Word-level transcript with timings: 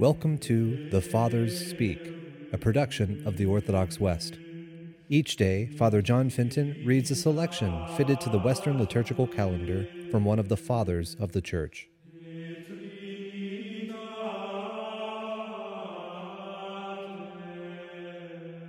Welcome 0.00 0.38
to 0.38 0.88
The 0.88 1.02
Fathers 1.02 1.68
Speak, 1.68 2.00
a 2.54 2.56
production 2.56 3.22
of 3.26 3.36
the 3.36 3.44
Orthodox 3.44 4.00
West. 4.00 4.38
Each 5.10 5.36
day, 5.36 5.66
Father 5.66 6.00
John 6.00 6.30
Fenton 6.30 6.82
reads 6.86 7.10
a 7.10 7.14
selection 7.14 7.86
fitted 7.98 8.18
to 8.22 8.30
the 8.30 8.38
Western 8.38 8.78
liturgical 8.78 9.26
calendar 9.26 9.86
from 10.10 10.24
one 10.24 10.38
of 10.38 10.48
the 10.48 10.56
Fathers 10.56 11.16
of 11.20 11.32
the 11.32 11.42
Church. 11.42 11.90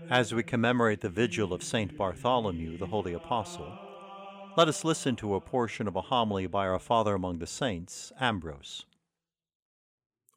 As 0.10 0.34
we 0.34 0.44
commemorate 0.44 1.00
the 1.00 1.08
vigil 1.08 1.54
of 1.54 1.64
St. 1.64 1.96
Bartholomew, 1.96 2.78
the 2.78 2.88
Holy 2.88 3.14
Apostle, 3.14 3.72
let 4.58 4.68
us 4.68 4.84
listen 4.84 5.16
to 5.16 5.36
a 5.36 5.40
portion 5.40 5.88
of 5.88 5.96
a 5.96 6.02
homily 6.02 6.46
by 6.46 6.68
our 6.68 6.78
Father 6.78 7.16
among 7.16 7.40
the 7.40 7.48
Saints, 7.48 8.12
Ambrose. 8.20 8.84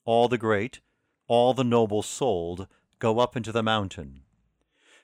All 0.06 0.28
the 0.28 0.36
great, 0.36 0.80
all 1.28 1.54
the 1.54 1.64
noble 1.64 2.02
souled, 2.02 2.68
go 2.98 3.20
up 3.20 3.36
into 3.36 3.52
the 3.52 3.62
mountain. 3.62 4.20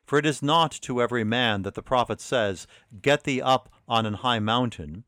For 0.04 0.18
it 0.18 0.26
is 0.26 0.42
not 0.42 0.72
to 0.82 1.00
every 1.00 1.24
man 1.24 1.62
that 1.62 1.74
the 1.74 1.82
prophet 1.82 2.20
says, 2.20 2.66
Get 3.00 3.24
thee 3.24 3.40
up 3.40 3.72
on 3.88 4.04
an 4.04 4.14
high 4.14 4.40
mountain, 4.40 5.04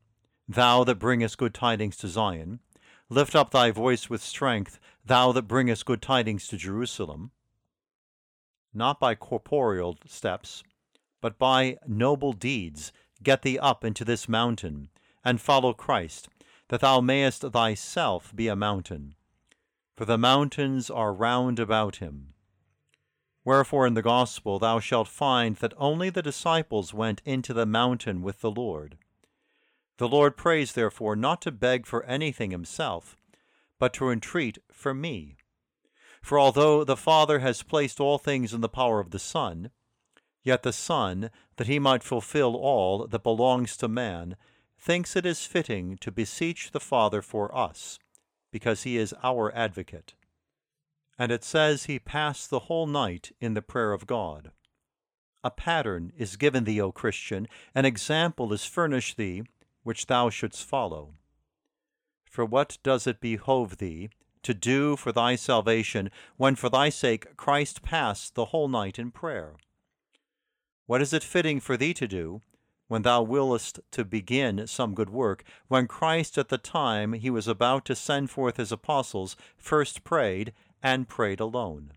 thou 0.47 0.83
that 0.85 0.95
bringest 0.95 1.37
good 1.37 1.53
tidings 1.53 1.95
to 1.97 2.07
Zion. 2.07 2.59
Lift 3.07 3.35
up 3.35 3.51
thy 3.51 3.69
voice 3.69 4.09
with 4.09 4.23
strength, 4.23 4.79
thou 5.05 5.31
that 5.31 5.43
bringest 5.43 5.85
good 5.85 6.01
tidings 6.01 6.47
to 6.47 6.57
Jerusalem. 6.57 7.29
Not 8.73 8.99
by 8.99 9.13
corporeal 9.13 9.99
steps, 10.07 10.63
but 11.21 11.37
by 11.37 11.77
noble 11.85 12.33
deeds, 12.33 12.91
get 13.21 13.43
thee 13.43 13.59
up 13.59 13.85
into 13.85 14.03
this 14.03 14.27
mountain, 14.27 14.89
and 15.23 15.39
follow 15.39 15.73
Christ, 15.73 16.29
that 16.69 16.81
thou 16.81 16.99
mayest 16.99 17.41
thyself 17.41 18.35
be 18.35 18.47
a 18.47 18.55
mountain 18.55 19.13
for 19.95 20.05
the 20.05 20.17
mountains 20.17 20.89
are 20.89 21.13
round 21.13 21.59
about 21.59 21.97
him. 21.97 22.33
Wherefore 23.45 23.85
in 23.85 23.93
the 23.93 24.01
Gospel 24.01 24.57
thou 24.57 24.79
shalt 24.79 25.07
find 25.07 25.57
that 25.57 25.73
only 25.77 26.09
the 26.09 26.21
disciples 26.21 26.93
went 26.93 27.21
into 27.25 27.53
the 27.53 27.65
mountain 27.65 28.21
with 28.21 28.41
the 28.41 28.51
Lord. 28.51 28.97
The 29.97 30.07
Lord 30.07 30.35
prays, 30.35 30.73
therefore, 30.73 31.15
not 31.15 31.41
to 31.41 31.51
beg 31.51 31.85
for 31.85 32.03
anything 32.03 32.51
himself, 32.51 33.15
but 33.77 33.93
to 33.93 34.09
entreat 34.09 34.57
for 34.71 34.93
me. 34.93 35.37
For 36.21 36.39
although 36.39 36.83
the 36.83 36.97
Father 36.97 37.39
has 37.39 37.61
placed 37.61 37.99
all 37.99 38.17
things 38.17 38.53
in 38.53 38.61
the 38.61 38.69
power 38.69 38.99
of 38.99 39.11
the 39.11 39.19
Son, 39.19 39.69
yet 40.41 40.63
the 40.63 40.73
Son, 40.73 41.29
that 41.57 41.67
he 41.67 41.79
might 41.79 42.01
fulfill 42.01 42.55
all 42.55 43.05
that 43.05 43.23
belongs 43.23 43.77
to 43.77 43.87
man, 43.87 44.37
thinks 44.79 45.15
it 45.15 45.25
is 45.25 45.45
fitting 45.45 45.97
to 45.97 46.11
beseech 46.11 46.71
the 46.71 46.79
Father 46.79 47.21
for 47.21 47.55
us 47.55 47.99
because 48.53 48.83
he 48.83 48.97
is 48.97 49.15
our 49.23 49.51
advocate. 49.55 50.13
And 51.17 51.31
it 51.31 51.43
says 51.43 51.85
he 51.85 51.97
passed 51.97 52.51
the 52.51 52.67
whole 52.69 52.85
night 52.85 53.31
in 53.41 53.55
the 53.55 53.63
prayer 53.63 53.93
of 53.93 54.05
God. 54.05 54.51
A 55.43 55.49
pattern 55.49 56.13
is 56.15 56.35
given 56.35 56.63
thee, 56.63 56.79
O 56.79 56.91
Christian, 56.91 57.47
an 57.73 57.83
example 57.83 58.53
is 58.53 58.63
furnished 58.63 59.17
thee, 59.17 59.41
which 59.81 60.05
thou 60.05 60.29
shouldst 60.29 60.63
follow. 60.63 61.15
For 62.29 62.45
what 62.45 62.77
does 62.83 63.07
it 63.07 63.19
behove 63.19 63.77
thee 63.77 64.09
to 64.43 64.53
do 64.53 64.95
for 64.95 65.11
thy 65.11 65.35
salvation 65.35 66.11
when 66.37 66.55
for 66.55 66.69
thy 66.69 66.89
sake 66.89 67.35
Christ 67.35 67.81
passed 67.81 68.35
the 68.35 68.45
whole 68.45 68.67
night 68.67 68.99
in 68.99 69.09
prayer? 69.09 69.55
What 70.85 71.01
is 71.01 71.11
it 71.11 71.23
fitting 71.23 71.59
for 71.59 71.75
thee 71.75 71.95
to 71.95 72.07
do 72.07 72.41
when 72.93 73.01
thou 73.01 73.23
willest 73.23 73.79
to 73.89 74.05
begin 74.05 74.67
some 74.67 74.93
good 74.93 75.09
work, 75.09 75.43
when 75.67 75.87
Christ 75.87 76.37
at 76.37 76.49
the 76.49 76.59
time 76.59 77.13
he 77.13 77.31
was 77.31 77.47
about 77.47 77.85
to 77.85 77.95
send 77.95 78.29
forth 78.29 78.57
his 78.57 78.71
apostles 78.71 79.35
first 79.57 80.03
prayed, 80.03 80.53
and 80.83 81.07
prayed 81.07 81.39
alone. 81.39 81.93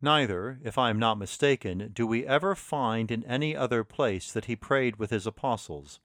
Neither, 0.00 0.60
if 0.62 0.78
I 0.78 0.88
am 0.88 1.00
not 1.00 1.18
mistaken, 1.18 1.90
do 1.92 2.06
we 2.06 2.24
ever 2.28 2.54
find 2.54 3.10
in 3.10 3.24
any 3.24 3.56
other 3.56 3.82
place 3.82 4.30
that 4.30 4.44
he 4.44 4.54
prayed 4.54 5.00
with 5.00 5.10
his 5.10 5.26
apostles. 5.26 5.98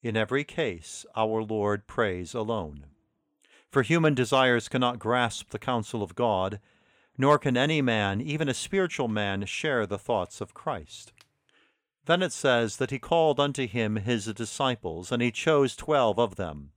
In 0.00 0.16
every 0.16 0.44
case, 0.44 1.04
our 1.16 1.42
Lord 1.42 1.88
prays 1.88 2.34
alone. 2.34 2.86
For 3.68 3.82
human 3.82 4.14
desires 4.14 4.68
cannot 4.68 5.00
grasp 5.00 5.50
the 5.50 5.58
counsel 5.58 6.04
of 6.04 6.14
God, 6.14 6.60
nor 7.18 7.36
can 7.36 7.56
any 7.56 7.82
man, 7.82 8.20
even 8.20 8.48
a 8.48 8.54
spiritual 8.54 9.08
man, 9.08 9.44
share 9.44 9.86
the 9.86 9.98
thoughts 9.98 10.40
of 10.40 10.54
Christ. 10.54 11.12
Then 12.06 12.22
it 12.22 12.32
says 12.32 12.76
that 12.76 12.90
he 12.90 12.98
called 12.98 13.40
unto 13.40 13.66
him 13.66 13.96
his 13.96 14.26
disciples, 14.26 15.10
and 15.10 15.22
he 15.22 15.30
chose 15.30 15.74
twelve 15.74 16.18
of 16.18 16.36
them, 16.36 16.72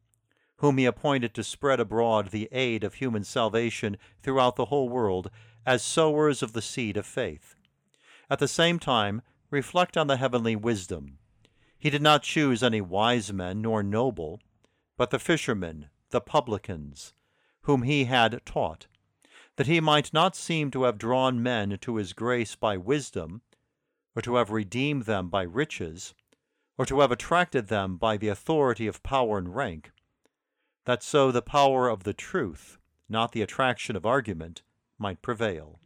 whom 0.58 0.78
he 0.78 0.86
appointed 0.86 1.34
to 1.34 1.44
spread 1.44 1.80
abroad 1.80 2.30
the 2.30 2.48
aid 2.52 2.84
of 2.84 2.96
human 2.96 3.24
salvation 3.24 3.98
throughout 4.22 4.56
the 4.56 4.66
whole 4.66 4.88
world, 4.88 5.30
as 5.66 5.84
sowers 5.84 6.42
of 6.42 6.54
the 6.54 6.62
seed 6.62 6.96
of 6.96 7.06
faith. 7.06 7.56
At 8.30 8.40
the 8.40 8.48
same 8.48 8.80
time, 8.80 9.22
reflect 9.50 9.98
on 9.98 10.08
the 10.08 10.18
heavenly 10.18 10.56
wisdom. 10.56 11.18
He 11.78 11.90
did 11.90 12.02
not 12.02 12.24
choose 12.24 12.64
any 12.64 12.82
wise 12.82 13.32
men 13.34 13.62
nor 13.62 13.84
noble, 13.84 14.40
but 14.96 15.09
the 15.09 15.20
fishermen, 15.20 15.90
the 16.09 16.22
publicans, 16.22 17.14
whom 17.64 17.84
he 17.84 18.06
had 18.06 18.42
taught, 18.46 18.88
that 19.58 19.68
he 19.68 19.82
might 19.82 20.14
not 20.14 20.36
seem 20.36 20.72
to 20.72 20.84
have 20.84 20.98
drawn 20.98 21.44
men 21.44 21.78
to 21.82 21.98
his 21.98 22.14
grace 22.14 22.56
by 22.56 22.78
wisdom, 22.78 23.42
or 24.17 24.22
to 24.22 24.38
have 24.38 24.50
redeemed 24.50 25.03
them 25.03 25.29
by 25.29 25.44
riches, 25.44 26.16
or 26.75 26.88
to 26.88 27.01
have 27.01 27.11
attracted 27.11 27.67
them 27.67 27.97
by 27.97 28.17
the 28.17 28.29
authority 28.29 28.88
of 28.88 29.03
power 29.03 29.38
and 29.38 29.55
rank, 29.55 29.91
that 30.85 31.03
so 31.03 31.31
the 31.31 31.39
power 31.39 31.88
of 31.88 32.01
the 32.01 32.16
truth, 32.16 32.79
not 33.07 33.31
the 33.31 33.44
attraction 33.44 33.95
of 33.95 34.07
argument, 34.07 34.63
might 34.97 35.22
prevail. 35.22 35.79